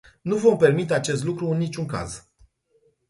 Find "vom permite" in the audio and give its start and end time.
0.37-0.93